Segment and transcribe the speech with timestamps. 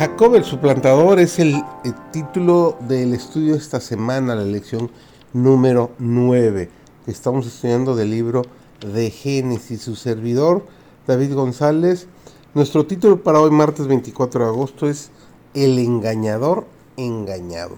[0.00, 1.62] Jacob el suplantador es el,
[2.10, 4.90] título del estudio esta semana, la lección
[5.34, 6.70] número 9,
[7.04, 8.46] que estamos estudiando del libro
[8.80, 9.82] de Génesis.
[9.82, 10.64] Su servidor,
[11.06, 12.06] David González.
[12.54, 15.10] Nuestro título para hoy, martes 24 de agosto, es
[15.52, 17.76] El engañador engañado.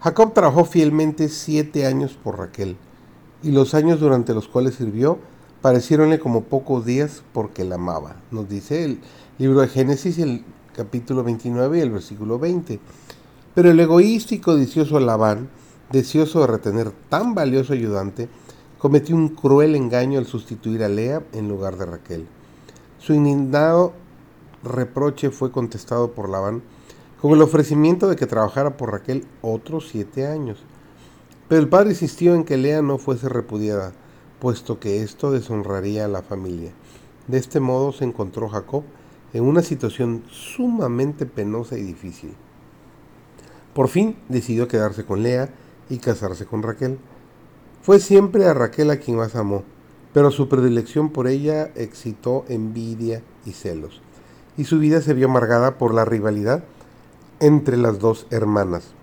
[0.00, 2.76] Jacob trabajó fielmente siete años por Raquel,
[3.42, 5.18] y los años durante los cuales sirvió
[5.62, 8.16] parecieronle como pocos días porque la amaba.
[8.30, 9.00] Nos dice el
[9.38, 12.80] libro de Génesis, el capítulo 29 y el versículo 20.
[13.54, 15.48] Pero el egoísta y codicioso Labán,
[15.90, 18.28] deseoso de retener tan valioso ayudante,
[18.78, 22.26] cometió un cruel engaño al sustituir a Lea en lugar de Raquel.
[22.98, 23.92] Su indignado
[24.62, 26.62] reproche fue contestado por Labán
[27.20, 30.58] con el ofrecimiento de que trabajara por Raquel otros siete años.
[31.48, 33.92] Pero el padre insistió en que Lea no fuese repudiada,
[34.40, 36.72] puesto que esto deshonraría a la familia.
[37.28, 38.82] De este modo se encontró Jacob
[39.34, 42.34] en una situación sumamente penosa y difícil.
[43.74, 45.50] Por fin decidió quedarse con Lea
[45.90, 46.98] y casarse con Raquel.
[47.82, 49.64] Fue siempre a Raquel a quien más amó,
[50.14, 54.00] pero su predilección por ella excitó envidia y celos,
[54.56, 56.62] y su vida se vio amargada por la rivalidad
[57.40, 58.94] entre las dos hermanas.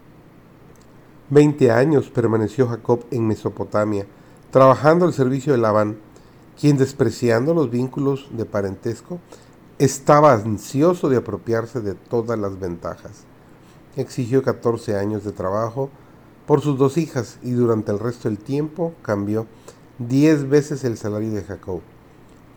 [1.29, 4.05] Veinte años permaneció Jacob en Mesopotamia,
[4.51, 5.97] trabajando al servicio de Labán,
[6.59, 9.19] quien despreciando los vínculos de parentesco,
[9.81, 13.23] estaba ansioso de apropiarse de todas las ventajas.
[13.95, 15.89] Exigió 14 años de trabajo
[16.45, 19.47] por sus dos hijas y durante el resto del tiempo cambió
[19.97, 21.81] 10 veces el salario de Jacob.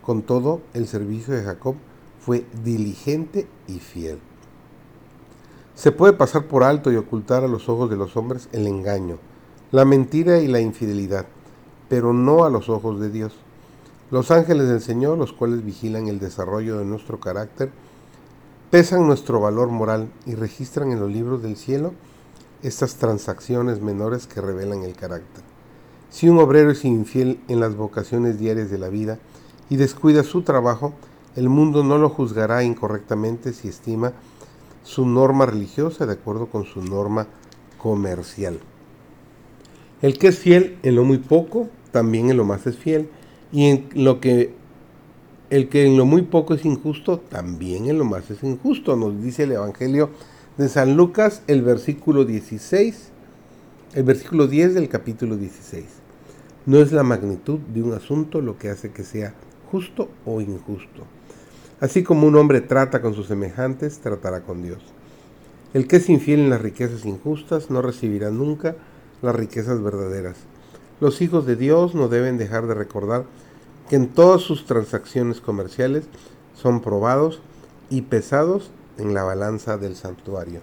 [0.03, 1.73] Con todo, el servicio de Jacob
[2.19, 4.19] fue diligente y fiel.
[5.73, 9.17] Se puede pasar por alto y ocultar a los ojos de los hombres el engaño,
[9.71, 11.25] la mentira y la infidelidad,
[11.89, 13.35] pero no a los ojos de Dios.
[14.11, 17.71] Los ángeles del Señor, los cuales vigilan el desarrollo de nuestro carácter,
[18.69, 21.93] pesan nuestro valor moral y registran en los libros del cielo
[22.61, 25.43] estas transacciones menores que revelan el carácter.
[26.11, 29.17] Si un obrero es infiel en las vocaciones diarias de la vida
[29.69, 30.93] y descuida su trabajo,
[31.35, 34.13] el mundo no lo juzgará incorrectamente si estima
[34.83, 37.25] su norma religiosa de acuerdo con su norma
[37.79, 38.59] comercial.
[40.03, 43.09] El que es fiel en lo muy poco, también en lo más es fiel
[43.55, 44.51] y en lo que
[45.49, 49.23] el que en lo muy poco es injusto, también en lo más es injusto, nos
[49.23, 50.09] dice el Evangelio
[50.57, 53.11] de San Lucas, el versículo 16,
[53.93, 55.85] el versículo 10 del capítulo 16.
[56.65, 59.33] No es la magnitud de un asunto lo que hace que sea
[59.71, 61.03] justo o injusto.
[61.79, 64.83] Así como un hombre trata con sus semejantes, tratará con Dios.
[65.73, 68.75] El que es infiel en las riquezas injustas no recibirá nunca
[69.21, 70.35] las riquezas verdaderas.
[71.01, 73.25] Los hijos de Dios no deben dejar de recordar
[73.89, 76.05] que en todas sus transacciones comerciales
[76.55, 77.41] son probados
[77.89, 80.61] y pesados en la balanza del santuario.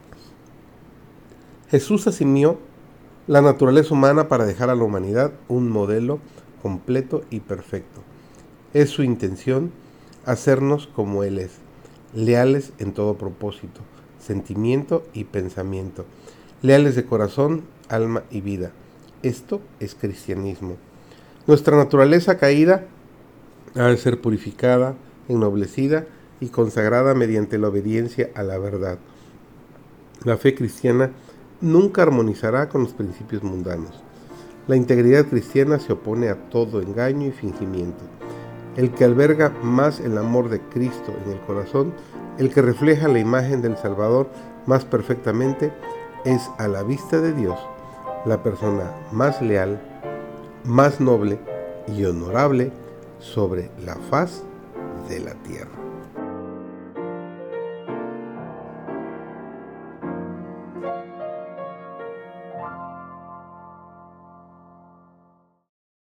[1.70, 2.58] Jesús asimió
[3.26, 6.18] la naturaleza humana para dejar a la humanidad un modelo
[6.60, 8.00] completo y perfecto.
[8.72, 9.70] Es su intención
[10.24, 11.52] hacernos como Él es,
[12.14, 13.80] leales en todo propósito,
[14.18, 16.04] sentimiento y pensamiento,
[16.62, 18.72] leales de corazón, alma y vida.
[19.22, 20.76] Esto es cristianismo.
[21.46, 22.86] Nuestra naturaleza caída
[23.76, 24.96] ha de ser purificada,
[25.28, 26.06] ennoblecida
[26.40, 28.98] y consagrada mediante la obediencia a la verdad.
[30.24, 31.12] La fe cristiana
[31.60, 34.02] nunca armonizará con los principios mundanos.
[34.66, 38.02] La integridad cristiana se opone a todo engaño y fingimiento.
[38.76, 41.92] El que alberga más el amor de Cristo en el corazón,
[42.38, 44.28] el que refleja la imagen del Salvador
[44.66, 45.72] más perfectamente,
[46.24, 47.58] es a la vista de Dios
[48.24, 49.80] la persona más leal,
[50.64, 51.38] más noble
[51.88, 52.70] y honorable
[53.18, 54.42] sobre la faz
[55.08, 55.91] de la tierra.